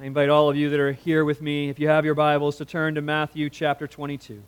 [0.00, 2.58] I invite all of you that are here with me, if you have your Bibles,
[2.58, 4.40] to turn to Matthew chapter 22.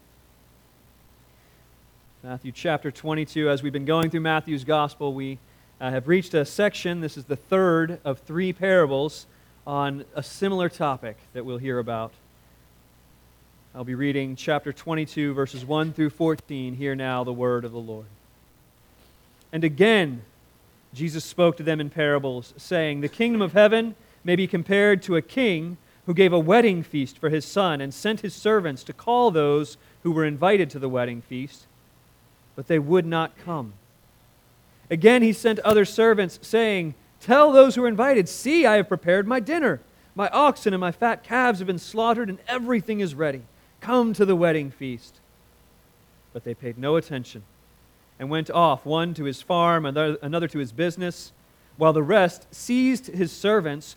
[2.23, 3.51] Matthew chapter 22.
[3.51, 5.39] As we've been going through Matthew's gospel, we
[5.81, 7.01] uh, have reached a section.
[7.01, 9.27] This is the third of three parables
[9.67, 12.13] on a similar topic that we'll hear about.
[13.75, 16.77] I'll be reading chapter 22, verses 1 through 14.
[16.77, 18.07] Hear now the word of the Lord.
[19.53, 20.23] And again,
[20.95, 25.17] Jesus spoke to them in parables, saying, The kingdom of heaven may be compared to
[25.17, 25.77] a king
[26.07, 29.77] who gave a wedding feast for his son and sent his servants to call those
[30.03, 31.67] who were invited to the wedding feast
[32.61, 33.73] but they would not come.
[34.91, 39.27] Again, he sent other servants, saying, Tell those who are invited, See, I have prepared
[39.27, 39.81] my dinner.
[40.15, 43.45] My oxen and my fat calves have been slaughtered, and everything is ready.
[43.81, 45.21] Come to the wedding feast.
[46.35, 47.45] But they paid no attention
[48.19, 51.33] and went off, one to his farm, another to his business,
[51.79, 53.97] while the rest seized his servants,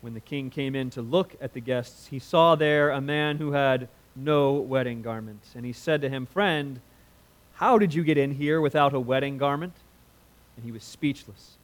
[0.00, 3.38] when the king came in to look at the guests, he saw there a man
[3.38, 5.42] who had no wedding garment.
[5.54, 6.80] And he said to him, Friend,
[7.54, 9.74] how did you get in here without a wedding garment?
[10.56, 11.56] And he was speechless.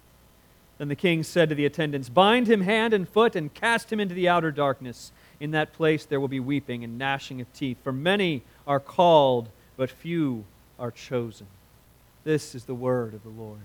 [0.78, 4.00] Then the king said to the attendants, Bind him hand and foot and cast him
[4.00, 5.12] into the outer darkness.
[5.38, 9.48] In that place there will be weeping and gnashing of teeth, for many are called,
[9.76, 10.44] but few
[10.78, 11.46] are chosen.
[12.24, 13.60] This is the word of the Lord.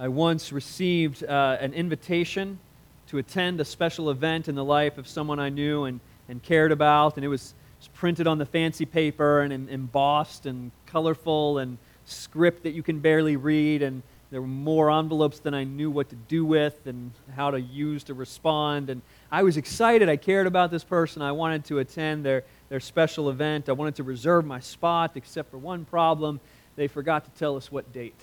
[0.00, 2.60] I once received uh, an invitation
[3.08, 6.70] to attend a special event in the life of someone I knew and, and cared
[6.70, 11.78] about, and it was it's printed on the fancy paper and embossed and colorful and
[12.04, 13.82] script that you can barely read.
[13.82, 17.60] And there were more envelopes than I knew what to do with and how to
[17.60, 18.90] use to respond.
[18.90, 20.08] And I was excited.
[20.08, 21.22] I cared about this person.
[21.22, 23.68] I wanted to attend their, their special event.
[23.68, 26.40] I wanted to reserve my spot, except for one problem.
[26.76, 28.20] They forgot to tell us what date.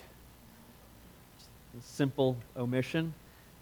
[1.82, 3.14] Simple omission.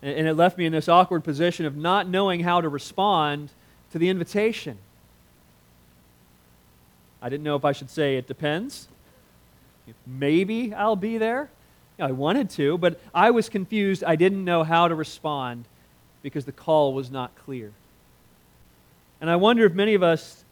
[0.03, 3.51] And, it left me in this awkward position of not knowing how to respond
[3.93, 4.77] to the invitation.
[7.23, 8.89] I didn't know if I should say it depends.
[10.07, 11.49] Maybe I'll be there.
[11.99, 14.03] I wanted to, but I was confused.
[14.05, 15.65] I didn't know how to respond
[16.23, 17.73] because the call was not clear.
[19.21, 20.45] And I wonder if many of us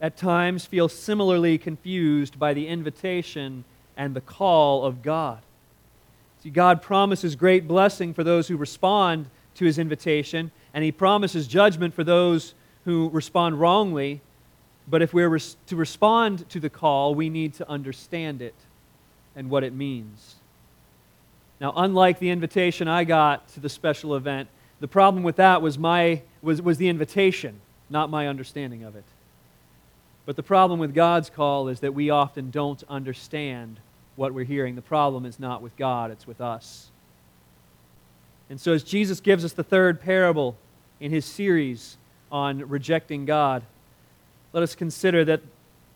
[0.00, 3.64] at times feel similarly confused by the invitation
[3.96, 5.40] and the call of God.
[6.44, 11.48] See, God promises great blessing for those who respond to his invitation, and he promises
[11.48, 14.20] judgment for those who respond wrongly.
[14.86, 18.54] But if we're res- to respond to the call, we need to understand it
[19.34, 20.34] and what it means.
[21.62, 24.50] Now, unlike the invitation I got to the special event,
[24.80, 29.04] the problem with that was, my, was, was the invitation, not my understanding of it.
[30.26, 33.80] But the problem with God's call is that we often don't understand
[34.16, 34.74] what we're hearing.
[34.74, 36.90] The problem is not with God, it's with us.
[38.50, 40.56] And so, as Jesus gives us the third parable
[41.00, 41.96] in his series
[42.30, 43.62] on rejecting God,
[44.52, 45.40] let us consider that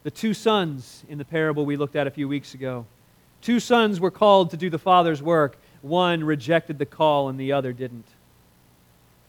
[0.03, 2.87] the two sons in the parable we looked at a few weeks ago,
[3.43, 5.59] two sons were called to do the father's work.
[5.83, 8.06] One rejected the call and the other didn't.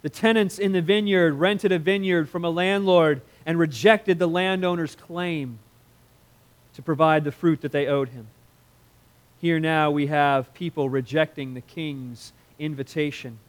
[0.01, 4.95] The tenants in the vineyard rented a vineyard from a landlord and rejected the landowner's
[4.95, 5.59] claim
[6.75, 8.27] to provide the fruit that they owed him.
[9.39, 13.39] Here now we have people rejecting the king's invitation.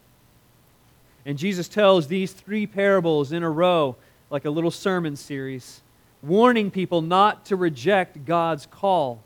[1.26, 3.96] And Jesus tells these three parables in a row
[4.30, 5.80] like a little sermon series,
[6.22, 9.20] warning people not to reject God's call.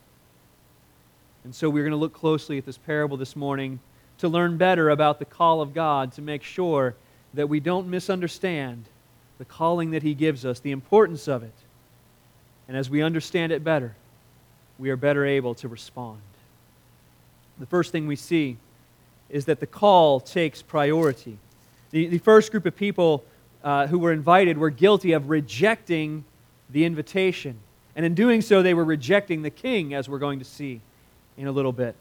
[1.44, 3.78] And so we're going to look closely at this parable this morning
[4.18, 6.94] to learn better about the call of God, to make sure
[7.34, 8.84] that we don't misunderstand
[9.36, 11.52] the calling that He gives us, the importance of it.
[12.68, 13.94] And as we understand it better,
[14.78, 16.20] we are better able to respond.
[17.58, 18.56] The first thing we see
[19.28, 21.38] is that the call takes priority.
[21.90, 23.24] The, the first group of people
[23.62, 26.24] uh, who were invited were guilty of rejecting
[26.70, 27.58] the invitation.
[27.96, 30.80] And in doing so, they were rejecting the king, as we're going to see
[31.36, 31.94] in a little bit.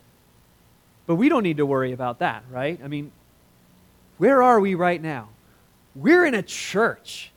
[1.06, 2.80] But we don't need to worry about that, right?
[2.84, 3.12] I mean,
[4.18, 5.30] where are we right now?
[5.96, 7.32] We're in a church.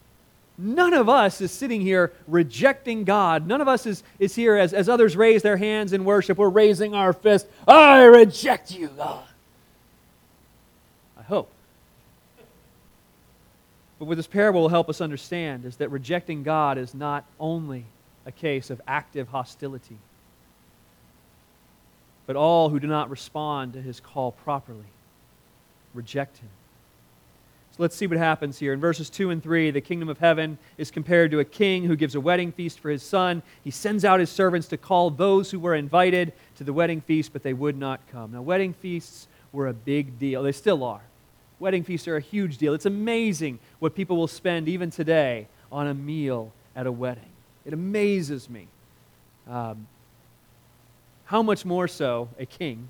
[0.59, 3.47] None of us is sitting here rejecting God.
[3.47, 6.39] None of us is, is here as, as others raise their hands in worship.
[6.39, 7.47] We're raising our fist.
[7.69, 9.25] I reject you, God.
[11.19, 11.51] I hope.
[13.99, 17.85] But what this parable will help us understand is that rejecting God is not only
[18.25, 19.99] a case of active hostility,
[22.27, 24.85] but all who do not respond to his call properly
[25.95, 26.49] reject him.
[27.77, 28.73] So let's see what happens here.
[28.73, 31.95] In verses 2 and 3, the kingdom of heaven is compared to a king who
[31.95, 33.43] gives a wedding feast for his son.
[33.63, 37.35] He sends out his servants to call those who were invited to the wedding feast,
[37.35, 38.33] but they would not come.
[38.33, 40.43] Now, wedding feasts were a big deal.
[40.43, 41.03] They still are.
[41.59, 42.73] Wedding feasts are a huge deal.
[42.73, 47.29] It's amazing what people will spend even today on a meal at a wedding.
[47.67, 48.69] It amazes me.
[49.47, 49.87] Um,
[51.27, 52.89] how much more so a king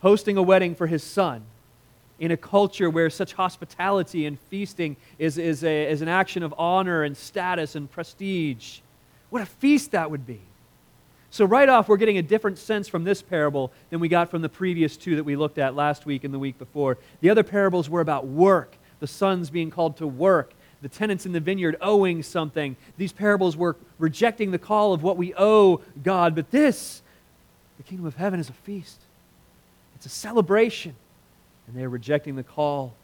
[0.00, 1.44] hosting a wedding for his son
[2.20, 6.54] in a culture where such hospitality and feasting is, is, a, is an action of
[6.58, 8.80] honor and status and prestige.
[9.30, 10.40] What a feast that would be.
[11.32, 14.42] So, right off, we're getting a different sense from this parable than we got from
[14.42, 16.98] the previous two that we looked at last week and the week before.
[17.20, 20.52] The other parables were about work, the sons being called to work,
[20.82, 22.76] the tenants in the vineyard owing something.
[22.98, 26.34] These parables were rejecting the call of what we owe God.
[26.34, 27.00] But this,
[27.76, 29.00] the kingdom of heaven, is a feast,
[29.94, 30.96] it's a celebration.
[31.70, 32.94] And they are rejecting the call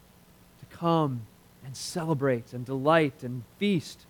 [0.59, 1.21] to come
[1.65, 4.01] and celebrate and delight and feast.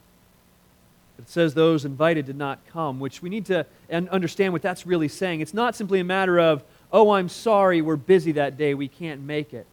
[1.19, 5.07] It says those invited did not come, which we need to understand what that's really
[5.07, 5.42] saying.
[5.42, 9.21] It's not simply a matter of, oh, I'm sorry, we're busy that day, we can't
[9.21, 9.68] make it.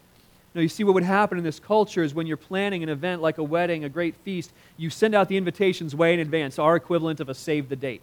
[0.54, 3.22] No, you see, what would happen in this culture is when you're planning an event
[3.22, 6.76] like a wedding, a great feast, you send out the invitations way in advance, our
[6.76, 8.02] equivalent of a save the date.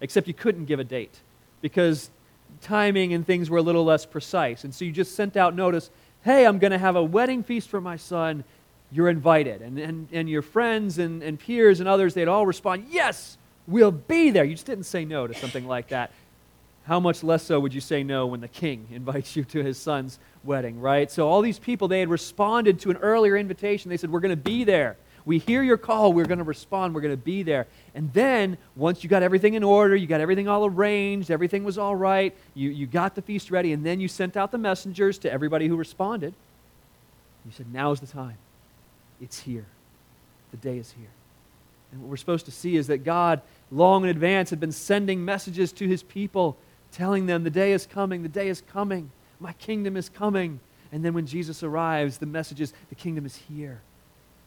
[0.00, 1.20] Except you couldn't give a date
[1.60, 2.10] because
[2.60, 4.64] timing and things were a little less precise.
[4.64, 5.90] And so you just sent out notice
[6.22, 8.44] hey, I'm going to have a wedding feast for my son
[8.92, 9.62] you're invited.
[9.62, 13.90] And, and, and your friends and, and peers and others, they'd all respond, Yes, we'll
[13.90, 14.44] be there.
[14.44, 16.12] You just didn't say no to something like that.
[16.84, 19.78] How much less so would you say no when the king invites you to his
[19.78, 21.10] son's wedding, right?
[21.10, 23.88] So, all these people, they had responded to an earlier invitation.
[23.88, 24.96] They said, We're going to be there.
[25.24, 26.12] We hear your call.
[26.12, 26.94] We're going to respond.
[26.94, 27.66] We're going to be there.
[27.94, 31.78] And then, once you got everything in order, you got everything all arranged, everything was
[31.78, 35.18] all right, you, you got the feast ready, and then you sent out the messengers
[35.18, 36.34] to everybody who responded.
[37.44, 38.36] You said, Now is the time.
[39.20, 39.66] It's here.
[40.50, 41.10] The day is here.
[41.92, 45.24] And what we're supposed to see is that God, long in advance, had been sending
[45.24, 46.56] messages to his people,
[46.90, 50.60] telling them, The day is coming, the day is coming, my kingdom is coming.
[50.90, 53.82] And then when Jesus arrives, the message is, The kingdom is here.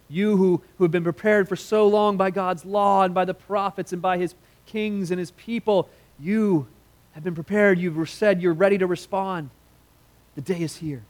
[0.10, 3.34] You who, who have been prepared for so long by God's law and by the
[3.34, 4.36] prophets and by his
[4.66, 6.68] kings and his people, you
[7.14, 7.80] have been prepared.
[7.80, 9.50] You've said you're ready to respond.
[10.36, 11.04] The day is here.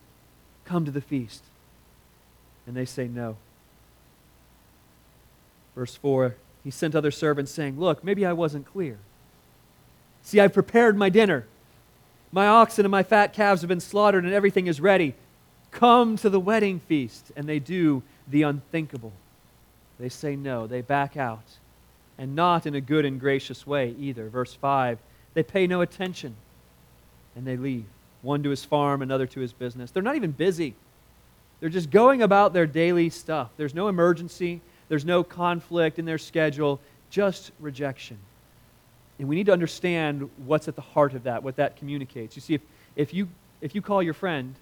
[0.64, 1.44] Come to the feast.
[2.68, 3.38] And they say no.
[5.76, 8.98] Verse 4 He sent other servants saying, Look, maybe I wasn't clear.
[10.24, 11.46] See, I've prepared my dinner.
[12.32, 15.14] My oxen and my fat calves have been slaughtered, and everything is ready.
[15.72, 17.32] Come to the wedding feast.
[17.36, 19.14] And they do the unthinkable.
[20.00, 21.44] They say no, they back out.
[22.18, 24.30] And not in a good and gracious way either.
[24.30, 24.98] Verse 5
[25.34, 26.36] They pay no attention,
[27.36, 27.86] and they leave.
[28.22, 29.92] One to his farm, another to his business.
[29.92, 30.76] They're not even busy.
[31.60, 33.50] They're just going about their daily stuff.
[33.58, 34.62] There's no emergency.
[34.88, 36.80] There's no conflict in their schedule,
[37.10, 38.18] just rejection.
[39.20, 42.36] And we need to understand what's at the heart of that, what that communicates.
[42.36, 42.62] You see, if,
[42.96, 43.30] if, you,
[43.62, 44.56] if you call your friend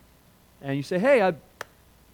[0.62, 1.34] and you say, hey, I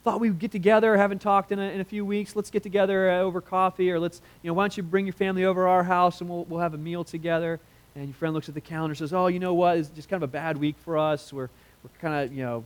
[0.03, 2.63] thought we would get together, haven't talked in a, in a few weeks, let's get
[2.63, 5.67] together uh, over coffee, or let's, you know, why don't you bring your family over
[5.67, 7.59] our house and we'll, we'll have a meal together.
[7.95, 10.09] And your friend looks at the calendar and says, oh, you know what, it's just
[10.09, 11.33] kind of a bad week for us.
[11.33, 11.49] We're,
[11.83, 12.63] we're kind of, you know,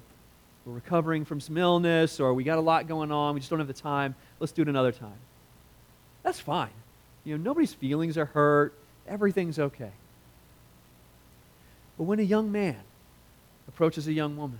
[0.65, 3.59] we're recovering from some illness, or we got a lot going on, we just don't
[3.59, 4.15] have the time.
[4.39, 5.17] Let's do it another time.
[6.21, 6.69] That's fine.
[7.25, 8.73] You know, nobody's feelings are hurt.
[9.07, 9.91] Everything's okay.
[11.97, 12.79] But when a young man
[13.67, 14.59] approaches a young woman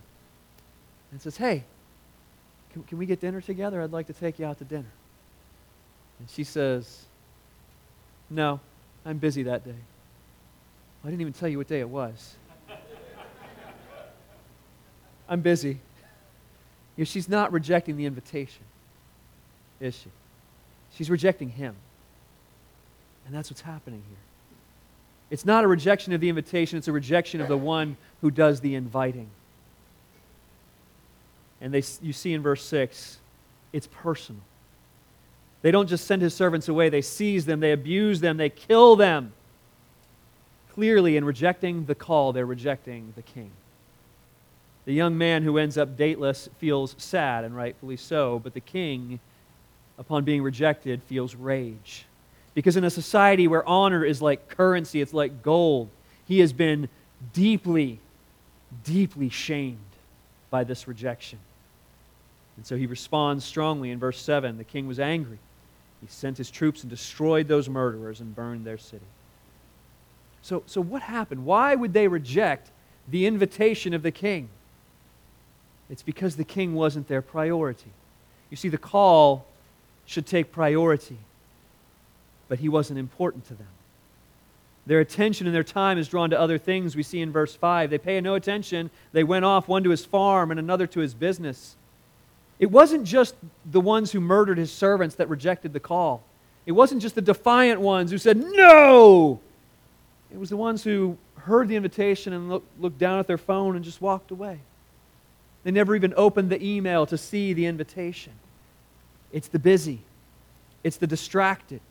[1.12, 1.63] and says, Hey,
[2.74, 3.82] can, can we get dinner together?
[3.82, 4.92] I'd like to take you out to dinner.
[6.20, 7.06] And she says,
[8.30, 8.60] No,
[9.06, 9.72] I'm busy that day.
[9.72, 12.36] Well, I didn't even tell you what day it was.
[15.30, 15.80] I'm busy.
[16.96, 18.63] You know, she's not rejecting the invitation,
[19.80, 20.10] is she?
[20.96, 21.75] She's rejecting him.
[23.25, 24.18] And that's what's happening here.
[25.32, 28.62] It's not a rejection of the invitation, it's a rejection of the one who does
[28.62, 29.30] the inviting.
[31.63, 33.17] And they, you see in verse 6,
[33.72, 34.41] it's personal.
[35.63, 38.96] They don't just send his servants away, they seize them, they abuse them, they kill
[38.96, 39.34] them.
[40.74, 43.50] Clearly, in rejecting the call, they're rejecting the king.
[44.86, 49.20] The young man who ends up dateless feels sad, and rightfully so, but the king
[49.98, 52.05] upon being rejected, feels rage.
[52.53, 55.89] Because in a society where honor is like currency, it's like gold,
[56.25, 56.89] he has been
[57.34, 58.00] deeply,
[58.84, 59.77] deeply shamed
[60.50, 61.39] by this rejection.
[62.57, 64.57] And so he responds strongly in verse 7.
[64.57, 65.39] The king was angry.
[66.01, 69.05] He sent his troops and destroyed those murderers and burned their city.
[70.41, 71.45] So, so what happened?
[71.45, 72.69] Why would they reject
[73.07, 74.50] the invitation of the king?
[75.89, 77.91] It's because the king wasn't their priority.
[78.50, 79.45] You see, the call
[80.05, 81.17] should take priority,
[82.50, 83.67] but he wasn't important to them.
[84.86, 87.89] Their attention and their time is drawn to other things we see in verse 5.
[87.89, 88.89] They pay no attention.
[89.13, 91.77] They went off, one to his farm and another to his business.
[92.63, 93.36] It wasn't just
[93.70, 96.24] the ones who murdered his servants that rejected the call.
[96.65, 99.41] It wasn't just the defiant ones who said, No!
[100.32, 103.75] It was the ones who heard the invitation and look, looked down at their phone
[103.75, 104.62] and just walked away.
[105.65, 108.32] They never even opened the email to see the invitation.
[109.34, 110.00] It's the busy,
[110.86, 111.82] it's the distracted.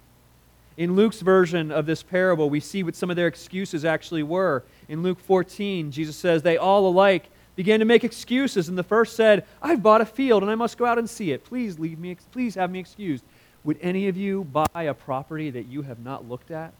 [0.78, 4.62] In Luke's version of this parable, we see what some of their excuses actually were.
[4.88, 8.68] In Luke 14, Jesus says, They all alike began to make excuses.
[8.68, 11.32] And the first said, I've bought a field and I must go out and see
[11.32, 11.44] it.
[11.44, 13.24] Please leave me, please have me excused.
[13.64, 16.72] Would any of you buy a property that you have not looked at?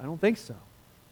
[0.00, 0.56] I don't think so.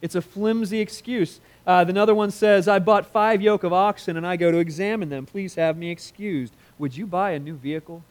[0.03, 1.41] It's a flimsy excuse.
[1.65, 5.09] Uh, another one says, I bought five yoke of oxen and I go to examine
[5.09, 5.27] them.
[5.27, 6.53] Please have me excused.
[6.79, 8.03] Would you buy a new vehicle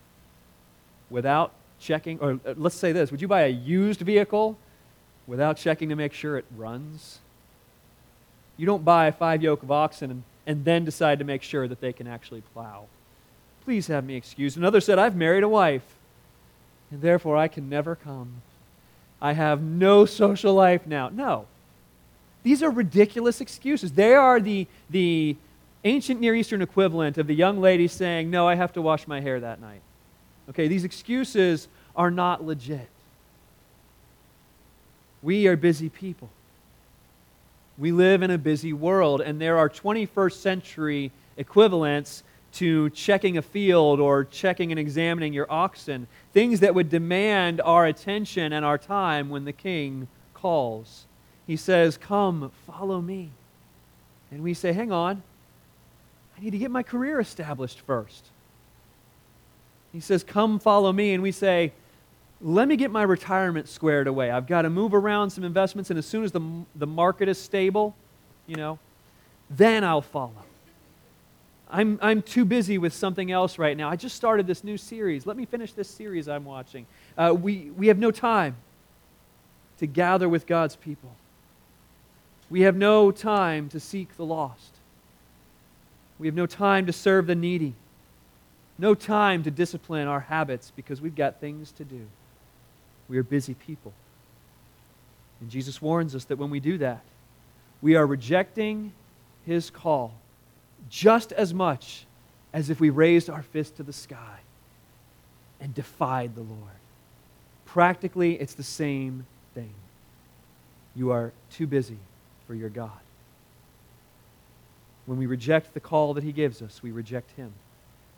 [1.10, 2.18] without checking?
[2.20, 4.58] Or uh, let's say this Would you buy a used vehicle
[5.28, 7.20] without checking to make sure it runs?
[8.58, 11.82] You don't buy five yoke of oxen and, and then decide to make sure that
[11.82, 12.86] they can actually plow.
[13.64, 14.58] Please have me excused.
[14.58, 15.86] Another said, I've married a wife,
[16.90, 18.42] and therefore I can never come.
[19.22, 21.10] I have no social life now.
[21.10, 21.46] No.
[22.44, 23.92] These are ridiculous excuses.
[23.92, 25.38] They are the, the
[25.84, 29.22] ancient Near Eastern equivalent of the young lady saying, No, I have to wash my
[29.22, 29.82] hair that night.
[30.50, 32.90] Okay, these excuses are not legit.
[35.22, 36.30] We are busy people.
[37.82, 42.22] We live in a busy world, and there are 21st century equivalents
[42.54, 47.88] to checking a field or checking and examining your oxen, things that would demand our
[47.88, 51.08] attention and our time when the king calls.
[51.48, 53.32] He says, Come, follow me.
[54.30, 55.24] And we say, Hang on,
[56.38, 58.28] I need to get my career established first.
[59.92, 61.16] He says, Come, follow me.
[61.16, 61.74] And we say,
[62.44, 64.32] Let me get my retirement squared away.
[64.32, 66.42] I've got to move around some investments, and as soon as the,
[66.76, 67.96] the market is stable,
[68.48, 68.80] you know,
[69.50, 70.34] then I'll follow.
[71.70, 73.90] I'm, I'm too busy with something else right now.
[73.90, 75.26] I just started this new series.
[75.26, 76.86] Let me finish this series I'm watching.
[77.18, 78.56] Uh, we, we have no time
[79.78, 81.12] to gather with God's people.
[82.50, 84.74] We have no time to seek the lost.
[86.20, 87.74] We have no time to serve the needy.
[88.78, 92.08] No time to discipline our habits because we've got things to do.
[93.12, 93.92] We are busy people.
[95.42, 97.02] And Jesus warns us that when we do that,
[97.82, 98.94] we are rejecting
[99.46, 100.14] his call
[100.90, 102.06] just as much
[102.54, 104.38] as if we raised our fist to the sky
[105.60, 106.80] and defied the Lord.
[107.66, 109.74] Practically, it's the same thing.
[110.96, 111.98] You are too busy
[112.48, 112.92] for your God.
[115.06, 117.52] When we reject the call that He gives us, we reject Him.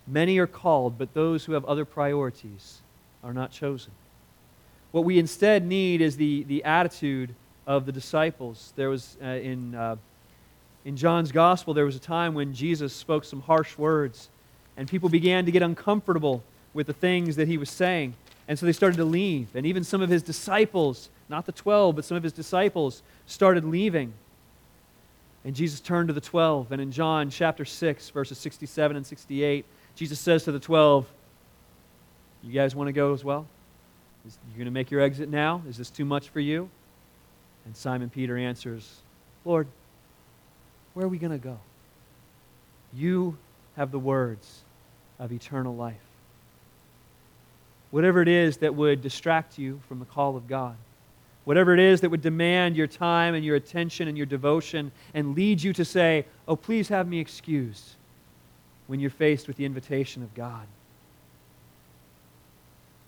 [0.06, 2.80] Many are called, but those who have other priorities
[3.24, 3.90] are not chosen.
[4.94, 7.34] What we instead need is the, the attitude
[7.66, 8.72] of the disciples.
[8.76, 9.74] There was uh, in.
[9.74, 9.96] Uh,
[10.84, 14.28] in John's gospel, there was a time when Jesus spoke some harsh words,
[14.76, 18.14] and people began to get uncomfortable with the things that he was saying.
[18.46, 19.48] And so they started to leave.
[19.56, 23.64] And even some of his disciples, not the 12, but some of his disciples, started
[23.64, 24.12] leaving.
[25.44, 26.70] And Jesus turned to the 12.
[26.70, 29.64] And in John chapter 6, verses 67 and 68,
[29.96, 31.06] Jesus says to the 12,
[32.42, 33.46] You guys want to go as well?
[34.26, 35.62] Is, you going to make your exit now?
[35.68, 36.68] Is this too much for you?
[37.66, 39.00] And Simon Peter answers,
[39.44, 39.66] Lord,
[40.94, 41.58] where are we going to go?
[42.94, 43.36] You
[43.76, 44.62] have the words
[45.18, 45.96] of eternal life.
[47.90, 50.76] Whatever it is that would distract you from the call of God,
[51.44, 55.34] whatever it is that would demand your time and your attention and your devotion and
[55.34, 57.94] lead you to say, Oh, please have me excused
[58.86, 60.66] when you're faced with the invitation of God.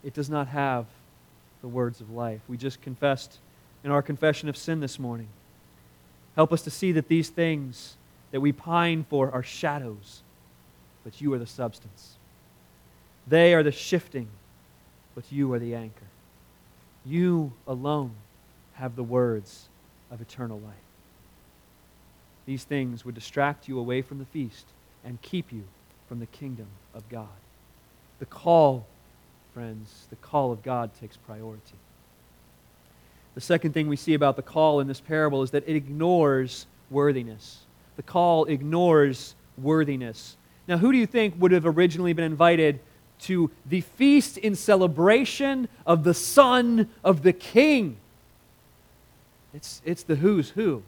[0.03, 0.85] It does not have
[1.61, 2.41] the words of life.
[2.47, 3.39] We just confessed
[3.83, 5.27] in our confession of sin this morning
[6.37, 7.97] Help us to see that these things
[8.29, 10.21] that we pine for are shadows,
[11.03, 12.15] but you are the substance.
[13.25, 14.27] They are the shifting,
[15.15, 16.05] but you are the anchor.
[17.03, 18.11] You alone
[18.73, 19.67] have the words
[20.11, 20.75] of eternal life.
[22.45, 24.67] These things would distract you away from the feast
[25.03, 25.63] and keep you
[26.07, 27.27] from the kingdom of God.
[28.19, 28.85] The call,
[29.57, 31.79] friends, the call of God takes priority.
[33.33, 36.67] The second thing we see about the call in this parable is that it ignores
[36.91, 37.61] worthiness.
[37.95, 40.37] The call ignores worthiness.
[40.67, 42.79] Now, who do you think would have originally been invited
[43.21, 47.97] to the feast in celebration of the son of the king?
[49.55, 50.83] It's, it's the who's who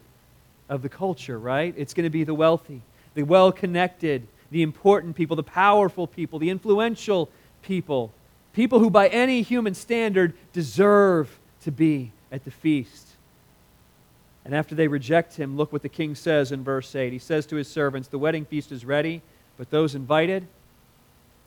[0.68, 1.74] of the culture, right?
[1.76, 2.82] It's going to be the wealthy,
[3.14, 7.28] the well connected, the important people, the powerful people, the influential
[7.62, 8.12] people,
[8.52, 13.08] people who, by any human standard, deserve to be at the feast.
[14.44, 17.12] And after they reject him, look what the king says in verse 8.
[17.12, 19.22] He says to his servants, The wedding feast is ready,
[19.56, 20.46] but those invited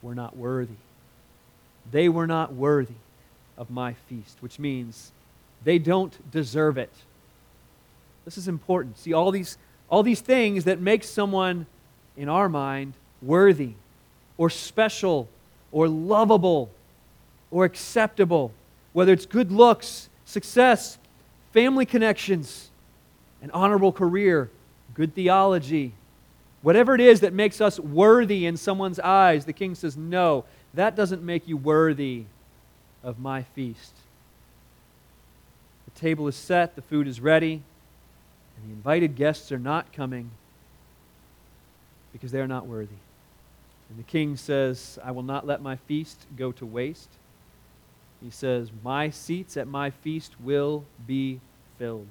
[0.01, 0.75] were not worthy.
[1.91, 2.93] They were not worthy
[3.57, 5.11] of my feast, which means
[5.63, 6.91] they don't deserve it.
[8.25, 8.99] This is important.
[8.99, 9.57] See, all these,
[9.89, 11.65] all these things that make someone,
[12.15, 13.73] in our mind, worthy
[14.37, 15.27] or special
[15.71, 16.69] or lovable
[17.53, 18.51] or acceptable,
[18.93, 20.97] whether it's good looks, success,
[21.51, 22.71] family connections,
[23.43, 24.49] an honorable career,
[24.95, 25.93] good theology,
[26.63, 30.95] whatever it is that makes us worthy in someone's eyes, the king says, No, that
[30.95, 32.23] doesn't make you worthy
[33.03, 33.93] of my feast.
[35.93, 37.61] The table is set, the food is ready,
[38.57, 40.31] and the invited guests are not coming
[42.11, 42.95] because they are not worthy.
[43.89, 47.09] And the king says, I will not let my feast go to waste.
[48.23, 51.41] He says, My seats at my feast will be
[51.77, 52.07] filled.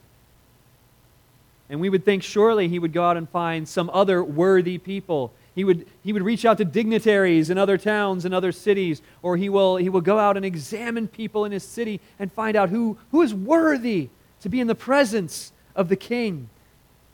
[1.71, 5.33] And we would think surely he would go out and find some other worthy people.
[5.55, 9.39] He would, he would reach out to dignitaries in other towns and other cities, or
[9.39, 12.69] he will, he will go out and examine people in his city and find out
[12.69, 16.51] who, who is worthy to be in the presence of the king.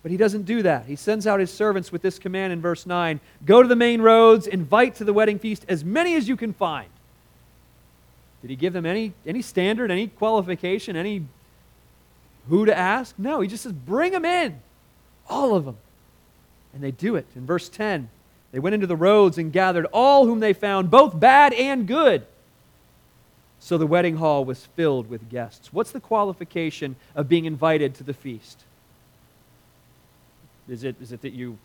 [0.03, 0.87] But he doesn't do that.
[0.87, 4.03] He sends out his servants with this command in verse 9 Go to the main
[4.03, 6.89] roads, invite to the wedding feast as many as you can find.
[8.43, 11.25] Did he give them any, any standard, any qualification, any
[12.49, 13.15] who to ask?
[13.19, 14.61] No, he just says, Bring them in.
[15.29, 15.77] All of them.
[16.73, 17.27] And they do it.
[17.35, 18.09] In verse 10,
[18.53, 22.27] they went into the roads and gathered all whom they found, both bad and good.
[23.61, 25.73] So the wedding hall was filled with guests.
[25.73, 28.63] What's the qualification of being invited to the feast?
[30.69, 31.59] Is it, is it that you,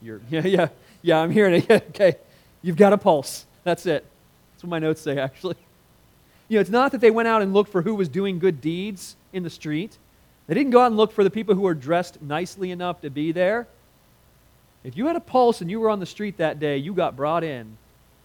[0.00, 0.68] you're, yeah, yeah,
[1.02, 1.70] yeah, I'm hearing it.
[1.90, 2.16] okay.
[2.62, 3.44] You've got a pulse.
[3.62, 4.04] That's it.
[4.52, 5.56] That's what my notes say, actually.
[6.48, 8.60] You know, it's not that they went out and looked for who was doing good
[8.60, 9.98] deeds in the street.
[10.46, 13.10] They didn't go out and look for the people who were dressed nicely enough to
[13.10, 13.66] be there.
[14.84, 17.16] If you had a pulse and you were on the street that day, you got
[17.16, 17.76] brought in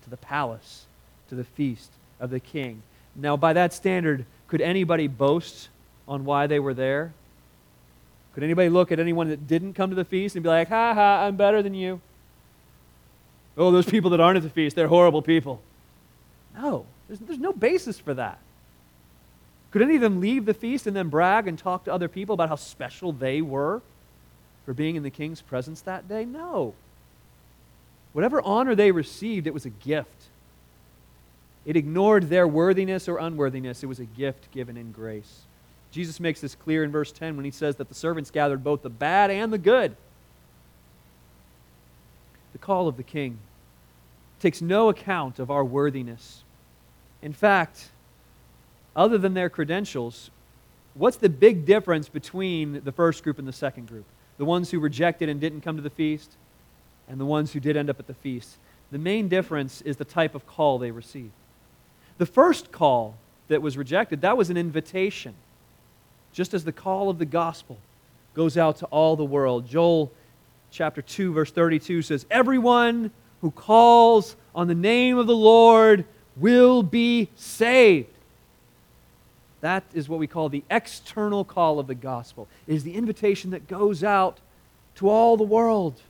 [0.04, 0.86] to the palace,
[1.30, 2.84] to the feast of the king.
[3.16, 5.70] Now, by that standard, could anybody boast
[6.08, 7.14] on why they were there?
[8.34, 10.94] Could anybody look at anyone that didn't come to the feast and be like, ha
[10.94, 12.00] ha, I'm better than you?
[13.58, 15.62] Oh, those people that aren't at the feast, they're horrible people.
[16.56, 18.40] No, there's, there's no basis for that.
[19.72, 22.34] Could any of them leave the feast and then brag and talk to other people
[22.34, 23.82] about how special they were
[24.66, 26.24] for being in the king's presence that day?
[26.24, 26.74] No.
[28.14, 30.30] Whatever honor they received, it was a gift.
[31.66, 33.84] It ignored their worthiness or unworthiness.
[33.84, 35.42] It was a gift given in grace.
[35.92, 38.84] Jesus makes this clear in verse 10 when he says that the servants gathered both
[38.84, 39.98] the bad and the good.
[42.54, 43.38] The call of the king
[44.40, 46.44] takes no account of our worthiness.
[47.22, 47.90] In fact,
[48.96, 50.32] other than their credentials,
[50.94, 54.06] what's the big difference between the first group and the second group?
[54.38, 56.32] The ones who rejected and didn't come to the feast,
[57.08, 58.58] and the ones who did end up at the feast.
[58.92, 61.32] The main difference is the type of call they received.
[62.18, 63.16] The first call
[63.48, 65.36] that was rejected, that was an invitation
[66.34, 67.78] just as the call of the gospel
[68.34, 69.68] goes out to all the world.
[69.68, 70.12] Joel
[70.72, 76.06] chapter 2 verse 32 says, "Everyone who calls on the name of the Lord
[76.38, 78.08] will be saved."
[79.62, 82.48] That is what we call the external call of the gospel.
[82.68, 84.40] It is the invitation that goes out
[84.96, 86.02] to all the world.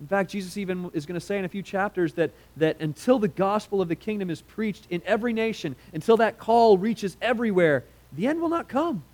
[0.00, 3.20] In fact, Jesus even is going to say in a few chapters that, that until
[3.20, 7.84] the gospel of the kingdom is preached in every nation, until that call reaches everywhere,
[8.12, 9.04] the end will not come.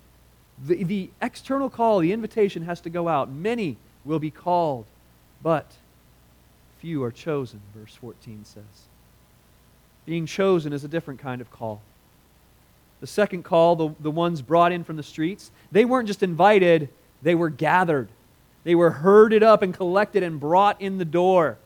[0.67, 3.31] The, the external call, the invitation has to go out.
[3.31, 4.87] Many will be called,
[5.43, 5.71] but
[6.81, 8.88] few are chosen, verse 14 says.
[10.09, 11.83] Being chosen is a different kind of call.
[13.03, 16.89] The second call, the, the ones brought in from the streets, they weren't just invited,
[17.21, 18.09] they were gathered.
[18.65, 21.59] They were herded up and collected and brought in the door.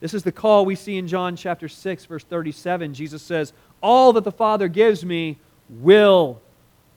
[0.00, 2.92] This is the call we see in John chapter 6, verse 37.
[2.92, 5.38] Jesus says, All that the Father gives me
[5.70, 6.42] will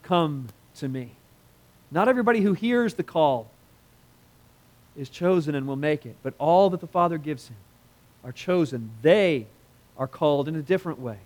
[0.03, 1.11] come to me.
[1.91, 3.49] Not everybody who hears the call
[4.97, 7.55] is chosen and will make it, but all that the Father gives him
[8.25, 8.91] are chosen.
[9.01, 9.47] They
[9.97, 11.17] are called in a different way.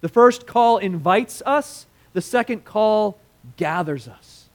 [0.00, 3.18] The first call invites us, the second call
[3.56, 4.48] gathers us.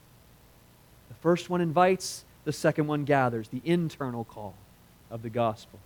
[1.08, 4.54] The first one invites, the second one gathers, the internal call
[5.10, 5.78] of the gospel.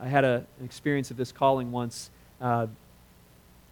[0.00, 2.10] I had a, an experience of this calling once.
[2.40, 2.66] Uh,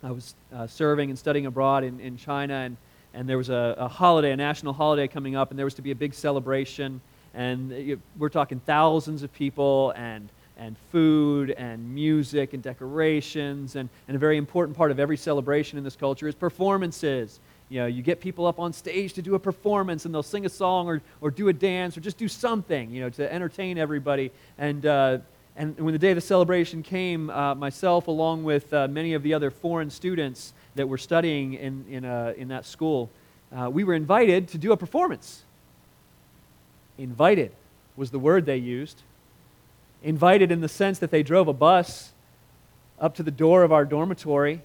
[0.02, 2.76] I was uh, serving and studying abroad in, in China, and,
[3.14, 5.82] and there was a, a holiday, a national holiday coming up, and there was to
[5.82, 7.00] be a big celebration.
[7.34, 10.28] And we're talking thousands of people, and,
[10.66, 13.76] and food, and music, and decorations.
[13.76, 17.40] And, and a very important part of every celebration in this culture is performances.
[17.68, 20.46] You know, you get people up on stage to do a performance, and they'll sing
[20.46, 23.78] a song or, or do a dance or just do something, you know, to entertain
[23.78, 24.30] everybody.
[24.58, 25.18] And uh,
[25.56, 29.22] and when the day of the celebration came, uh, myself, along with uh, many of
[29.22, 33.10] the other foreign students that were studying in, in, uh, in that school,
[33.54, 35.42] uh, we were invited to do a performance.
[36.96, 37.52] Invited
[37.96, 39.02] was the word they used.
[40.02, 42.12] Invited in the sense that they drove a bus
[43.00, 44.62] up to the door of our dormitory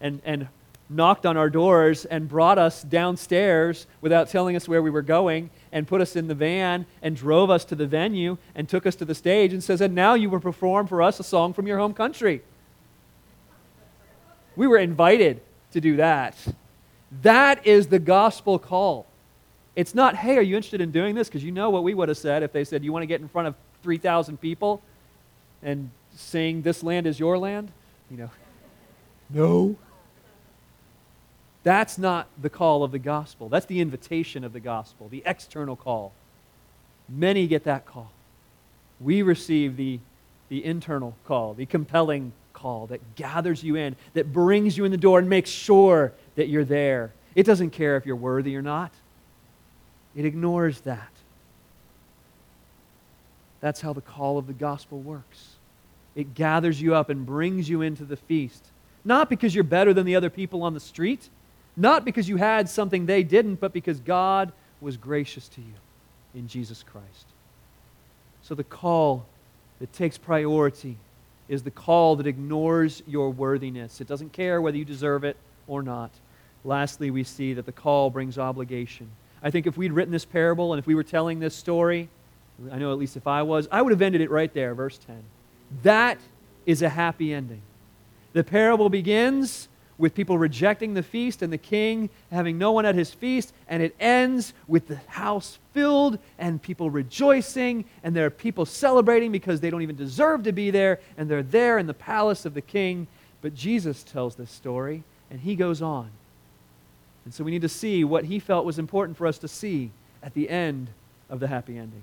[0.00, 0.48] and, and
[0.90, 5.50] knocked on our doors and brought us downstairs without telling us where we were going
[5.70, 8.94] and put us in the van and drove us to the venue and took us
[8.94, 11.66] to the stage and says, And now you will perform for us a song from
[11.66, 12.42] your home country.
[14.56, 15.40] We were invited
[15.72, 16.34] to do that.
[17.22, 19.06] That is the gospel call.
[19.76, 21.28] It's not, hey, are you interested in doing this?
[21.28, 23.20] Because you know what we would have said if they said, You want to get
[23.20, 24.82] in front of 3,000 people
[25.62, 27.70] and saying, This land is your land?
[28.10, 28.30] You know,
[29.30, 29.76] no.
[31.64, 33.48] That's not the call of the gospel.
[33.48, 36.12] That's the invitation of the gospel, the external call.
[37.08, 38.10] Many get that call.
[39.00, 39.98] We receive the,
[40.48, 44.96] the internal call, the compelling call that gathers you in, that brings you in the
[44.96, 47.12] door and makes sure that you're there.
[47.34, 48.92] It doesn't care if you're worthy or not,
[50.16, 51.10] it ignores that.
[53.60, 55.56] That's how the call of the gospel works.
[56.14, 58.64] It gathers you up and brings you into the feast.
[59.04, 61.28] Not because you're better than the other people on the street,
[61.76, 65.74] not because you had something they didn't, but because God was gracious to you
[66.34, 67.26] in Jesus Christ.
[68.42, 69.26] So the call
[69.78, 70.96] that takes priority
[71.48, 74.00] is the call that ignores your worthiness.
[74.00, 76.10] It doesn't care whether you deserve it or not.
[76.64, 79.08] Lastly, we see that the call brings obligation.
[79.42, 82.08] I think if we'd written this parable and if we were telling this story,
[82.72, 84.98] I know at least if I was, I would have ended it right there, verse
[84.98, 85.22] 10.
[85.82, 86.18] That
[86.66, 87.62] is a happy ending.
[88.32, 92.94] The parable begins with people rejecting the feast and the king having no one at
[92.94, 98.30] his feast, and it ends with the house filled and people rejoicing, and there are
[98.30, 101.94] people celebrating because they don't even deserve to be there, and they're there in the
[101.94, 103.06] palace of the king.
[103.42, 106.10] But Jesus tells this story, and he goes on.
[107.24, 109.90] And so we need to see what he felt was important for us to see
[110.22, 110.88] at the end
[111.28, 112.02] of the happy ending.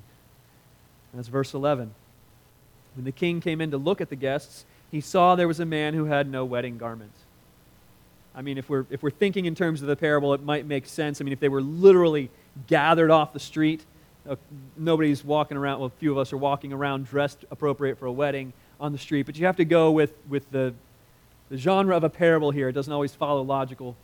[1.16, 1.94] That's verse 11.
[2.96, 5.66] When the king came in to look at the guests, he saw there was a
[5.66, 7.12] man who had no wedding garment.
[8.36, 10.88] I mean, if we're, if we're thinking in terms of the parable, it might make
[10.88, 11.22] sense.
[11.22, 12.30] I mean, if they were literally
[12.68, 13.84] gathered off the street,
[14.30, 14.36] uh,
[14.76, 18.12] nobody's walking around, well, a few of us are walking around dressed appropriate for a
[18.12, 19.26] wedding on the street.
[19.26, 20.74] But you have to go with, with the,
[21.50, 22.68] the genre of a parable here.
[22.68, 23.96] It doesn't always follow logical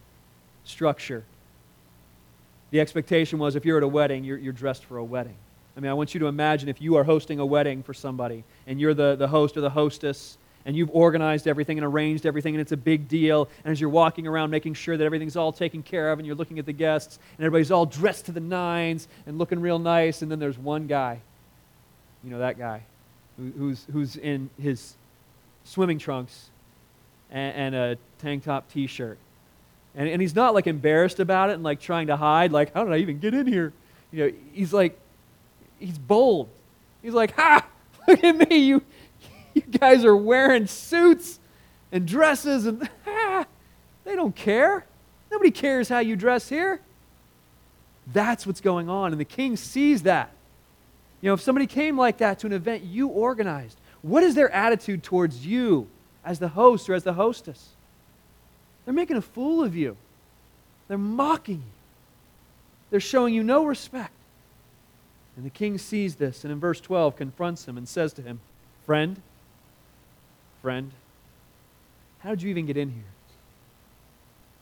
[0.64, 1.24] structure.
[2.70, 5.36] The expectation was if you're at a wedding, you're, you're dressed for a wedding.
[5.76, 8.44] I mean, I want you to imagine if you are hosting a wedding for somebody
[8.68, 12.54] and you're the, the host or the hostess and you've organized everything and arranged everything
[12.54, 13.50] and it's a big deal.
[13.64, 16.36] And as you're walking around making sure that everything's all taken care of and you're
[16.36, 20.22] looking at the guests and everybody's all dressed to the nines and looking real nice.
[20.22, 21.22] And then there's one guy
[22.24, 22.84] you know that guy
[23.38, 24.94] who, who's, who's in his
[25.64, 26.50] swimming trunks
[27.32, 29.18] and, and a tank top t-shirt.
[29.96, 32.84] And, and he's not like embarrassed about it and like trying to hide like how
[32.84, 33.74] did i even get in here?
[34.12, 34.98] You know he's like
[35.82, 36.50] he's bold
[37.02, 37.66] he's like ha
[38.08, 38.82] look at me you
[39.54, 41.40] you guys are wearing suits
[41.92, 43.46] and dresses, and ah,
[44.04, 44.86] they don't care.
[45.30, 46.80] Nobody cares how you dress here.
[48.08, 49.12] That's what's going on.
[49.12, 50.32] And the king sees that.
[51.22, 54.50] You know, if somebody came like that to an event you organized, what is their
[54.52, 55.88] attitude towards you
[56.26, 57.70] as the host or as the hostess?
[58.86, 59.96] They're making a fool of you,
[60.88, 61.72] they're mocking you,
[62.90, 64.12] they're showing you no respect.
[65.36, 68.40] And the king sees this and in verse 12 confronts him and says to him,
[68.86, 69.22] Friend,
[70.62, 70.92] Friend,
[72.20, 73.04] how did you even get in here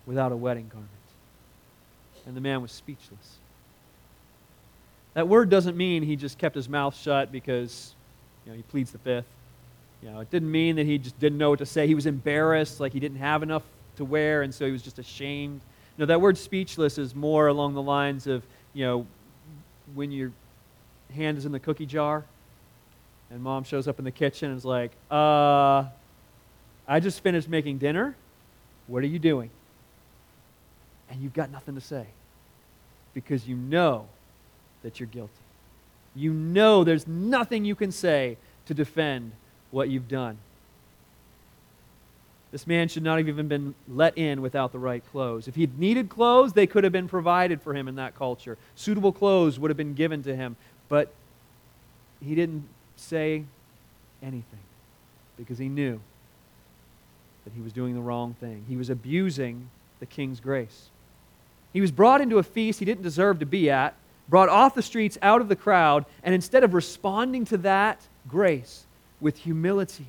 [0.06, 0.90] without a wedding garment?
[2.26, 3.38] And the man was speechless.
[5.14, 7.94] That word doesn't mean he just kept his mouth shut because
[8.46, 9.26] you know, he pleads the fifth.
[10.02, 11.86] You know, it didn't mean that he just didn't know what to say.
[11.86, 13.64] He was embarrassed, like he didn't have enough
[13.98, 15.60] to wear, and so he was just ashamed.
[15.98, 19.06] No, that word speechless is more along the lines of, you know,
[19.94, 20.32] when your
[21.16, 22.24] hand is in the cookie jar
[23.32, 25.86] and mom shows up in the kitchen and is like, uh,
[26.88, 28.16] I just finished making dinner.
[28.88, 29.52] What are you doing?
[31.10, 32.08] And you've got nothing to say
[33.14, 34.08] because you know
[34.84, 35.32] that you're guilty.
[36.16, 39.32] You know there's nothing you can say to defend
[39.72, 40.38] what you've done.
[42.52, 45.48] This man should not have even been let in without the right clothes.
[45.48, 48.58] If he'd needed clothes, they could have been provided for him in that culture.
[48.74, 50.56] Suitable clothes would have been given to him.
[50.90, 51.14] But
[52.24, 53.46] he didn't say
[54.22, 54.60] anything
[55.38, 56.00] because he knew
[57.46, 58.66] that he was doing the wrong thing.
[58.68, 60.90] He was abusing the king's grace.
[61.72, 63.96] He was brought into a feast he didn't deserve to be at,
[64.28, 68.86] brought off the streets out of the crowd, and instead of responding to that grace
[69.20, 70.08] with humility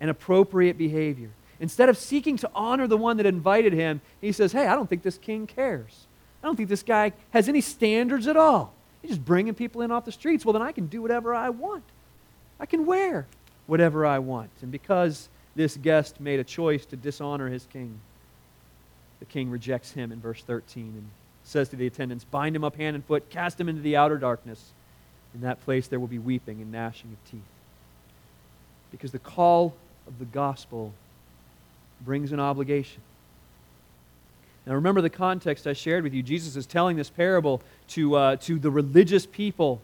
[0.00, 4.52] and appropriate behavior, instead of seeking to honor the one that invited him, he says,
[4.52, 6.06] Hey, I don't think this king cares.
[6.42, 8.73] I don't think this guy has any standards at all.
[9.04, 10.46] He's just bringing people in off the streets.
[10.46, 11.84] Well, then I can do whatever I want.
[12.58, 13.26] I can wear
[13.66, 14.48] whatever I want.
[14.62, 18.00] And because this guest made a choice to dishonor his king,
[19.18, 21.10] the king rejects him in verse 13 and
[21.42, 24.16] says to the attendants, Bind him up hand and foot, cast him into the outer
[24.16, 24.72] darkness.
[25.34, 27.42] In that place there will be weeping and gnashing of teeth.
[28.90, 29.74] Because the call
[30.06, 30.94] of the gospel
[32.00, 33.02] brings an obligation.
[34.66, 36.22] Now, remember the context I shared with you.
[36.22, 39.82] Jesus is telling this parable to, uh, to the religious people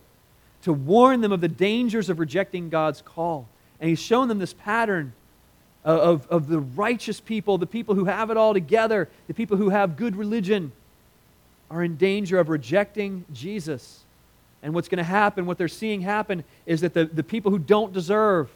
[0.62, 3.48] to warn them of the dangers of rejecting God's call.
[3.80, 5.12] And he's shown them this pattern
[5.84, 9.70] of, of the righteous people, the people who have it all together, the people who
[9.70, 10.72] have good religion,
[11.70, 14.00] are in danger of rejecting Jesus.
[14.62, 17.58] And what's going to happen, what they're seeing happen, is that the, the people who
[17.58, 18.50] don't deserve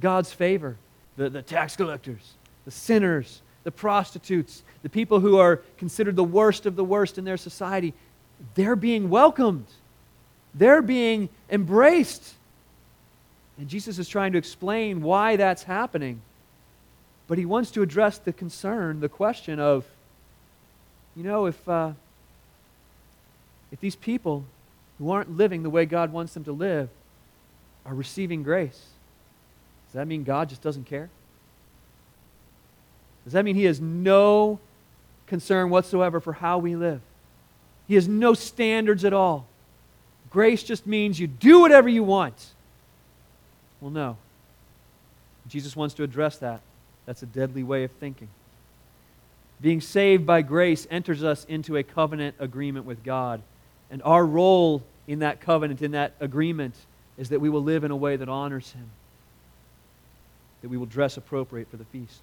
[0.00, 0.76] God's favor,
[1.16, 2.32] the, the tax collectors,
[2.64, 7.24] the sinners, the prostitutes, the people who are considered the worst of the worst in
[7.24, 7.94] their society,
[8.54, 9.66] they're being welcomed.
[10.54, 12.34] They're being embraced.
[13.58, 16.20] And Jesus is trying to explain why that's happening.
[17.28, 19.86] But he wants to address the concern, the question of,
[21.14, 21.92] you know, if, uh,
[23.70, 24.44] if these people
[24.98, 26.88] who aren't living the way God wants them to live
[27.86, 28.88] are receiving grace,
[29.86, 31.10] does that mean God just doesn't care?
[33.24, 34.58] Does that mean he has no
[35.26, 37.00] concern whatsoever for how we live?
[37.86, 39.46] He has no standards at all.
[40.30, 42.50] Grace just means you do whatever you want.
[43.80, 44.16] Well, no.
[45.48, 46.60] Jesus wants to address that.
[47.04, 48.28] That's a deadly way of thinking.
[49.60, 53.42] Being saved by grace enters us into a covenant agreement with God.
[53.90, 56.74] And our role in that covenant, in that agreement,
[57.18, 58.88] is that we will live in a way that honors Him,
[60.62, 62.20] that we will dress appropriate for the feast.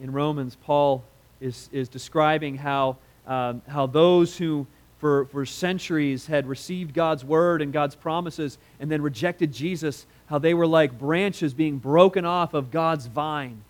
[0.00, 1.04] In Romans, Paul
[1.40, 4.66] is, is describing how, um, how those who
[4.98, 10.38] for, for centuries had received God's word and God's promises and then rejected Jesus, how
[10.38, 13.62] they were like branches being broken off of God's vine.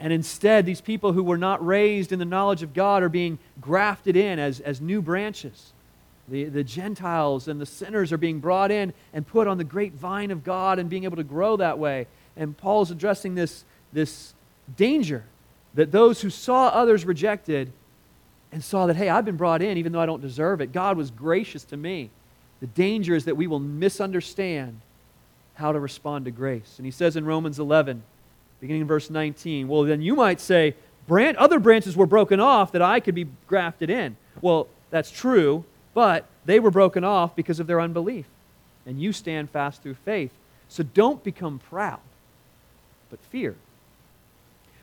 [0.00, 3.38] And instead, these people who were not raised in the knowledge of God are being
[3.60, 5.72] grafted in as, as new branches.
[6.28, 9.94] The, the Gentiles and the sinners are being brought in and put on the great
[9.94, 12.06] vine of God and being able to grow that way.
[12.36, 14.34] And Paul's addressing this, this
[14.76, 15.24] danger
[15.74, 17.72] that those who saw others rejected
[18.50, 20.72] and saw that, hey, I've been brought in even though I don't deserve it.
[20.72, 22.10] God was gracious to me.
[22.60, 24.80] The danger is that we will misunderstand
[25.54, 26.74] how to respond to grace.
[26.78, 28.02] And he says in Romans 11,
[28.60, 30.74] beginning in verse 19, well, then you might say,
[31.10, 34.16] other branches were broken off that I could be grafted in.
[34.40, 38.26] Well, that's true, but they were broken off because of their unbelief.
[38.86, 40.32] And you stand fast through faith.
[40.68, 42.00] So don't become proud,
[43.10, 43.54] but fear.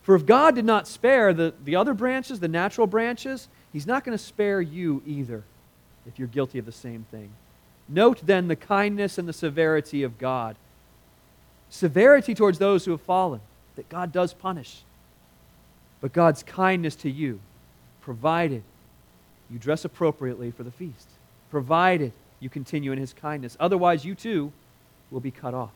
[0.05, 4.03] For if God did not spare the, the other branches, the natural branches, He's not
[4.03, 5.43] going to spare you either
[6.05, 7.31] if you're guilty of the same thing.
[7.89, 10.57] Note then the kindness and the severity of God.
[11.71, 13.41] Severity towards those who have fallen,
[13.77, 14.83] that God does punish.
[16.01, 17.39] But God's kindness to you,
[18.01, 18.61] provided
[19.49, 21.09] you dress appropriately for the feast,
[21.49, 23.57] provided you continue in his kindness.
[23.59, 24.51] Otherwise, you too
[25.09, 25.71] will be cut off.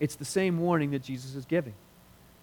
[0.00, 1.74] It's the same warning that Jesus is giving.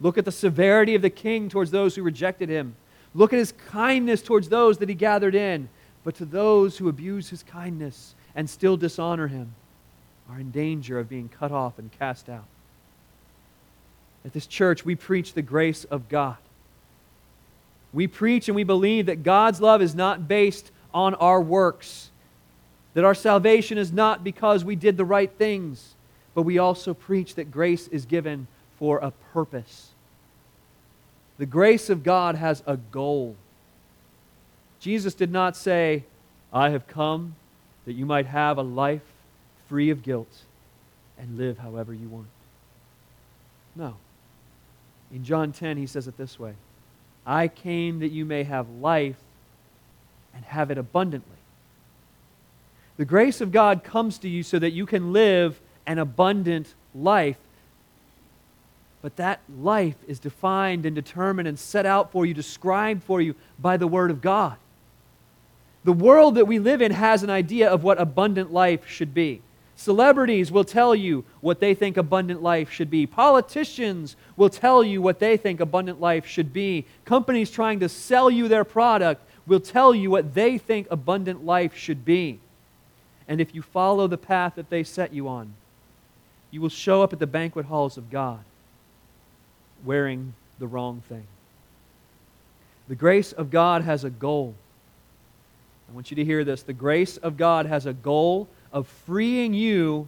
[0.02, 2.76] Look at the severity of the king towards those who rejected him.
[3.14, 5.70] Look at his kindness towards those that he gathered in.
[6.04, 9.56] But to those who abuse his kindness and still dishonor him
[10.30, 12.46] are in danger of being cut off and cast out.
[14.26, 16.38] At this church, we preach the grace of God.
[17.94, 22.10] We preach and we believe that God's love is not based on our works,
[22.94, 25.96] that our salvation is not because we did the right things,
[26.34, 29.92] but we also preach that grace is given for a purpose.
[31.38, 33.36] The grace of God has a goal.
[34.80, 36.04] Jesus did not say,
[36.54, 37.36] I have come
[37.86, 39.02] that you might have a life
[39.68, 40.44] free of guilt
[41.18, 42.28] and live however you want.
[43.76, 43.96] No.
[45.12, 46.54] In John 10, he says it this way
[47.26, 49.18] I came that you may have life
[50.34, 51.32] and have it abundantly.
[52.98, 57.38] The grace of God comes to you so that you can live an abundant life.
[59.06, 63.36] But that life is defined and determined and set out for you, described for you
[63.60, 64.58] by the Word of God.
[65.84, 69.44] The world that we live in has an idea of what abundant life should be.
[69.76, 73.06] Celebrities will tell you what they think abundant life should be.
[73.06, 76.84] Politicians will tell you what they think abundant life should be.
[77.06, 81.76] Companies trying to sell you their product will tell you what they think abundant life
[81.76, 82.40] should be.
[83.28, 85.54] And if you follow the path that they set you on,
[86.50, 88.44] you will show up at the banquet halls of God
[89.86, 91.26] wearing the wrong thing.
[92.88, 94.54] The grace of God has a goal.
[95.90, 96.64] I want you to hear this.
[96.64, 100.08] The grace of God has a goal of freeing you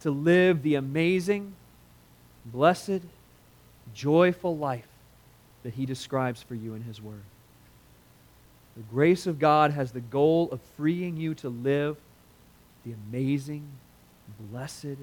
[0.00, 1.54] to live the amazing,
[2.46, 3.02] blessed,
[3.94, 4.86] joyful life
[5.62, 7.22] that He describes for you in His Word.
[8.76, 11.96] The grace of God has the goal of freeing you to live
[12.84, 13.66] the amazing,
[14.52, 14.96] blessed,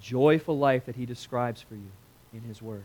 [0.00, 1.90] joyful life that He describes for you
[2.32, 2.84] in His Word.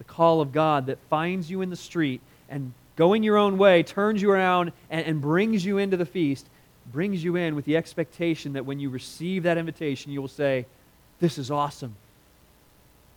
[0.00, 3.82] The call of God that finds you in the street and going your own way
[3.82, 6.48] turns you around and, and brings you into the feast,
[6.90, 10.66] brings you in with the expectation that when you receive that invitation, you will say,
[11.20, 11.94] This is awesome.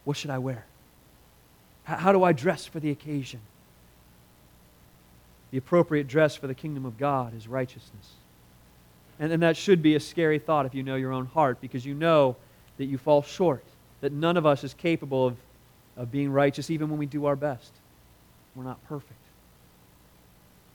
[0.04, 0.66] What should I wear?
[1.86, 3.40] How, how do I dress for the occasion?
[5.52, 8.12] The appropriate dress for the kingdom of God is righteousness.
[9.20, 11.86] And, and that should be a scary thought if you know your own heart, because
[11.86, 12.36] you know
[12.78, 13.64] that you fall short,
[14.02, 15.38] that none of us is capable of,
[15.98, 17.72] of being righteous even when we do our best.
[18.56, 19.14] We're not perfect.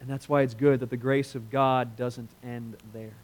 [0.01, 3.15] And that's why it's good that the grace of God doesn't end there.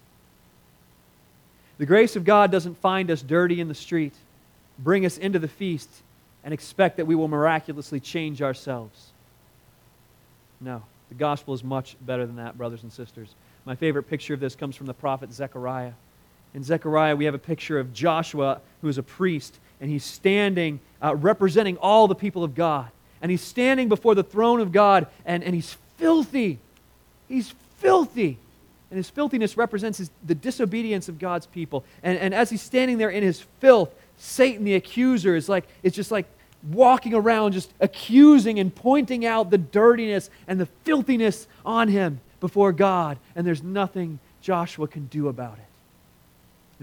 [1.78, 4.14] The grace of God doesn't find us dirty in the street,
[4.78, 5.90] bring us into the feast,
[6.44, 9.12] and expect that we will miraculously change ourselves.
[10.60, 13.34] No, the gospel is much better than that, brothers and sisters.
[13.64, 15.92] My favorite picture of this comes from the prophet Zechariah.
[16.54, 20.80] In Zechariah, we have a picture of Joshua, who is a priest, and he's standing
[21.02, 22.88] uh, representing all the people of God.
[23.20, 26.58] And he's standing before the throne of God, and, and he's filthy.
[27.28, 28.38] He's filthy.
[28.90, 31.84] And his filthiness represents his, the disobedience of God's people.
[32.02, 35.92] And, and as he's standing there in his filth, Satan, the accuser, is like, is
[35.92, 36.26] just like
[36.70, 42.72] walking around, just accusing and pointing out the dirtiness and the filthiness on him before
[42.72, 43.18] God.
[43.34, 45.73] And there's nothing Joshua can do about it.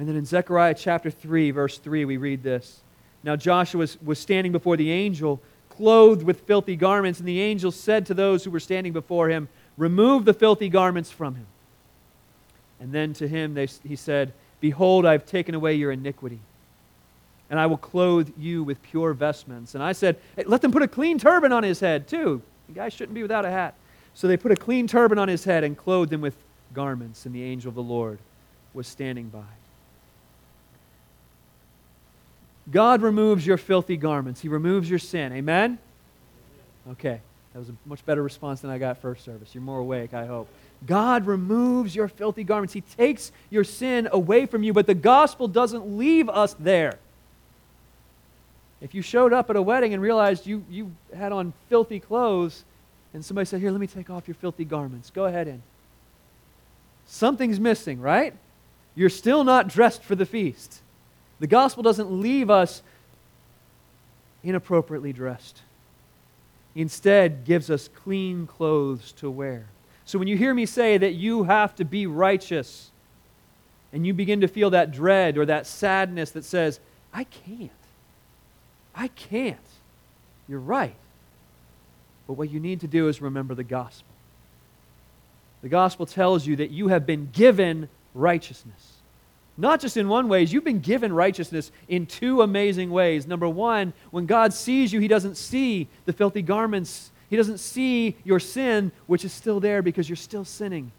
[0.01, 2.79] And then in Zechariah chapter 3, verse 3, we read this.
[3.21, 8.07] Now Joshua was, standing before the angel, clothed with filthy garments, and the angel said
[8.07, 11.45] to those who were standing before him, Remove the filthy garments from him.
[12.79, 16.39] And then to him they, he said, Behold, I have taken away your iniquity,
[17.51, 19.75] and I will clothe you with pure vestments.
[19.75, 22.41] And I said, hey, Let them put a clean turban on his head, too.
[22.69, 23.75] The guy shouldn't be without a hat.
[24.15, 26.33] So they put a clean turban on his head and clothed him with
[26.73, 28.17] garments, and the angel of the Lord
[28.73, 29.43] was standing by.
[32.71, 34.41] God removes your filthy garments.
[34.41, 35.33] He removes your sin.
[35.33, 35.77] Amen?
[36.91, 37.21] Okay.
[37.53, 39.53] That was a much better response than I got first service.
[39.53, 40.47] You're more awake, I hope.
[40.85, 42.73] God removes your filthy garments.
[42.73, 46.97] He takes your sin away from you, but the gospel doesn't leave us there.
[48.79, 52.63] If you showed up at a wedding and realized you, you had on filthy clothes,
[53.13, 55.61] and somebody said, Here, let me take off your filthy garments, go ahead in.
[57.05, 58.33] Something's missing, right?
[58.95, 60.80] You're still not dressed for the feast.
[61.41, 62.83] The gospel doesn't leave us
[64.43, 65.59] inappropriately dressed
[66.75, 69.65] instead gives us clean clothes to wear.
[70.05, 72.91] So when you hear me say that you have to be righteous,
[73.91, 76.79] and you begin to feel that dread or that sadness that says,
[77.11, 77.71] I can't.
[78.93, 79.57] I can't.
[80.47, 80.95] You're right.
[82.27, 84.13] But what you need to do is remember the gospel.
[85.63, 88.90] The gospel tells you that you have been given righteousness.
[89.61, 93.27] Not just in one way, you've been given righteousness in two amazing ways.
[93.27, 98.15] Number one, when God sees you, He doesn't see the filthy garments, He doesn't see
[98.23, 100.91] your sin, which is still there because you're still sinning.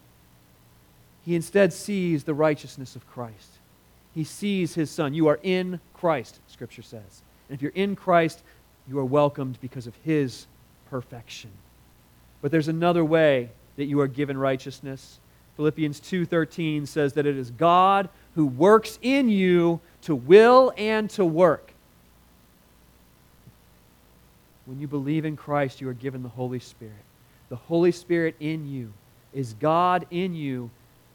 [1.25, 3.49] He instead sees the righteousness of Christ.
[4.15, 5.13] He sees His Son.
[5.13, 7.21] You are in Christ, Scripture says.
[7.49, 8.43] And if you're in Christ,
[8.87, 10.47] you are welcomed because of His
[10.89, 11.51] perfection.
[12.41, 15.19] But there's another way that you are given righteousness.
[15.57, 21.25] Philippians 2:13 says that it is God who works in you to will and to
[21.25, 21.71] work.
[24.65, 26.93] When you believe in Christ, you are given the Holy Spirit.
[27.49, 28.93] The Holy Spirit in you
[29.33, 30.69] is God in you,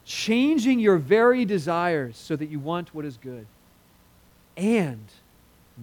[0.04, 3.46] changing your very desires so that you want what is good
[4.56, 5.04] and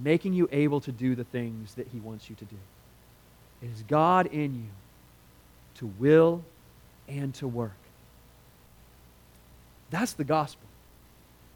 [0.03, 2.57] making you able to do the things that He wants you to do.
[3.61, 4.69] It is God in you
[5.75, 6.43] to will
[7.07, 7.77] and to work.
[9.89, 10.67] That's the gospel.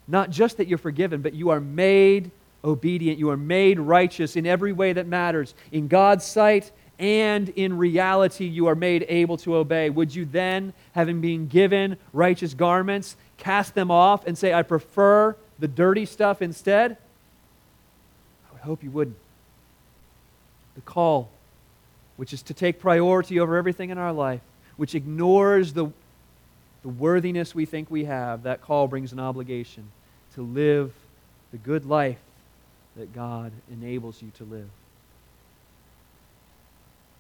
[0.09, 2.31] Not just that you're forgiven, but you are made
[2.63, 3.19] obedient.
[3.19, 5.53] You are made righteous in every way that matters.
[5.71, 9.89] In God's sight and in reality, you are made able to obey.
[9.89, 15.35] Would you then, having been given righteous garments, cast them off and say, I prefer
[15.59, 16.97] the dirty stuff instead?
[18.49, 19.15] I would hope you wouldn't.
[20.73, 21.29] The call,
[22.17, 24.41] which is to take priority over everything in our life,
[24.75, 25.91] which ignores the,
[26.81, 29.89] the worthiness we think we have, that call brings an obligation
[30.39, 30.93] to live
[31.51, 32.21] the good life
[32.95, 34.69] that God enables you to live.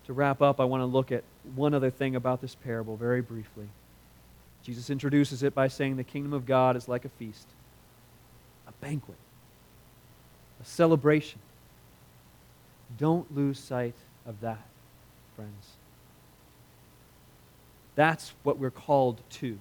[0.05, 3.19] To wrap up, I want to look at one other thing about this parable very
[3.19, 3.67] briefly.
[4.63, 7.45] Jesus introduces it by saying the kingdom of God is like a feast,
[8.69, 9.17] a banquet,
[10.61, 11.39] a celebration.
[12.97, 13.95] Don't lose sight
[14.25, 14.65] of that,
[15.35, 15.71] friends.
[17.95, 19.59] That's what we're called to.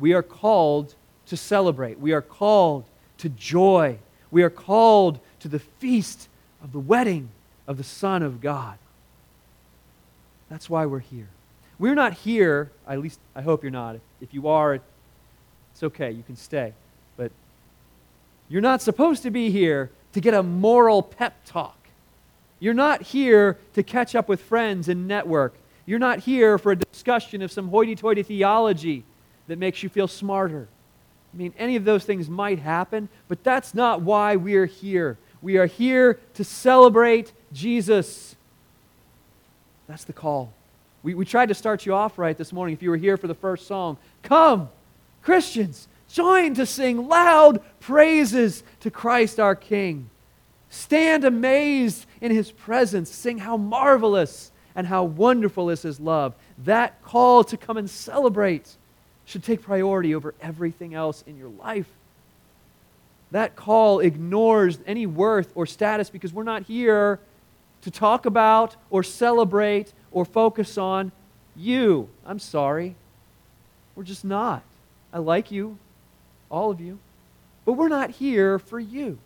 [0.00, 0.96] We are called
[1.28, 1.98] to celebrate.
[1.98, 2.84] We are called
[3.18, 3.98] to joy.
[4.30, 6.28] We are called to the feast
[6.62, 7.30] of the wedding
[7.66, 8.78] of the Son of God.
[10.50, 11.28] That's why we're here.
[11.78, 13.96] We're not here, at least I hope you're not.
[14.20, 16.72] If you are, it's okay, you can stay.
[17.16, 17.30] But
[18.48, 21.76] you're not supposed to be here to get a moral pep talk.
[22.60, 25.54] You're not here to catch up with friends and network.
[25.86, 29.04] You're not here for a discussion of some hoity toity theology
[29.46, 30.66] that makes you feel smarter.
[31.32, 35.18] I mean, any of those things might happen, but that's not why we're here.
[35.42, 38.34] We are here to celebrate Jesus.
[39.86, 40.52] That's the call.
[41.02, 43.28] We, we tried to start you off right this morning if you were here for
[43.28, 43.98] the first song.
[44.22, 44.68] Come,
[45.22, 50.10] Christians, join to sing loud praises to Christ our King.
[50.70, 53.10] Stand amazed in his presence.
[53.10, 56.34] Sing how marvelous and how wonderful is his love.
[56.64, 58.76] That call to come and celebrate
[59.28, 61.86] should take priority over everything else in your life.
[63.30, 67.20] That call ignores any worth or status because we're not here
[67.82, 71.12] to talk about or celebrate or focus on
[71.54, 72.08] you.
[72.24, 72.94] I'm sorry.
[73.94, 74.62] We're just not.
[75.12, 75.76] I like you,
[76.50, 76.98] all of you,
[77.66, 79.18] but we're not here for you.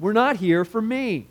[0.00, 1.26] We're not here for me.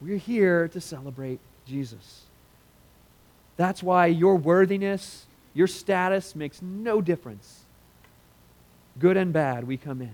[0.00, 2.22] We're here to celebrate Jesus.
[3.56, 5.26] That's why your worthiness,
[5.56, 7.64] your status makes no difference.
[8.98, 10.12] Good and bad, we come in.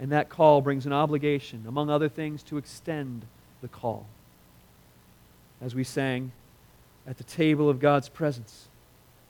[0.00, 3.26] And that call brings an obligation, among other things, to extend
[3.60, 4.06] the call.
[5.60, 6.32] As we sang
[7.06, 8.68] at the table of God's presence,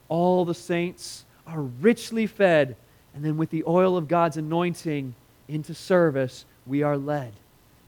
[0.08, 2.76] all the saints are richly fed,
[3.12, 5.16] and then with the oil of God's anointing
[5.48, 7.32] into service, we are led.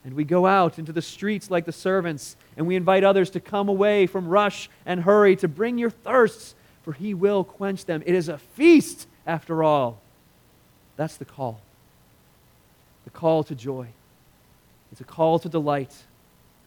[0.04, 3.40] And we go out into the streets like the servants, and we invite others to
[3.40, 8.02] come away from rush and hurry to bring your thirsts, for he will quench them.
[8.04, 10.00] It is a feast, after all.
[10.96, 11.60] That's the call.
[13.04, 13.88] The call to joy.
[14.90, 15.94] It's a call to delight.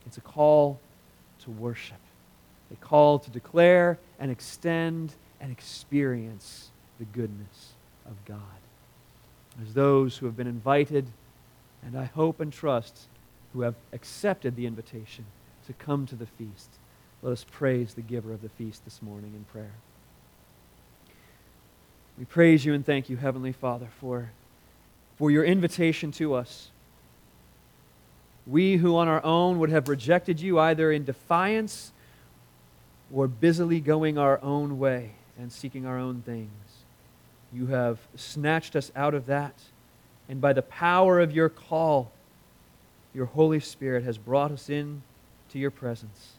[0.05, 0.79] It's a call
[1.43, 1.97] to worship.
[2.71, 7.73] A call to declare and extend and experience the goodness
[8.05, 8.39] of God.
[9.61, 11.07] As those who have been invited,
[11.83, 13.07] and I hope and trust
[13.53, 15.25] who have accepted the invitation
[15.67, 16.69] to come to the feast.
[17.21, 19.73] Let us praise the giver of the feast this morning in prayer.
[22.17, 24.31] We praise you and thank you, Heavenly Father, for,
[25.17, 26.69] for your invitation to us.
[28.47, 31.91] We who on our own would have rejected you either in defiance
[33.13, 36.49] or busily going our own way and seeking our own things.
[37.51, 39.53] You have snatched us out of that,
[40.29, 42.11] and by the power of your call,
[43.13, 45.01] your Holy Spirit has brought us in
[45.49, 46.33] to your presence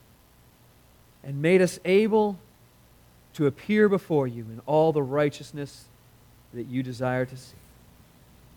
[1.22, 2.38] and made us able
[3.36, 5.84] to appear before you in all the righteousness
[6.54, 7.54] that you desire to see.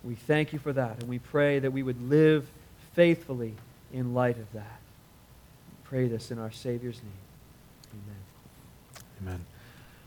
[0.05, 2.47] We thank you for that, and we pray that we would live
[2.93, 3.55] faithfully
[3.91, 4.79] in light of that.
[5.69, 8.01] We pray this in our Savior's name.
[9.21, 9.33] Amen.
[9.33, 9.45] Amen.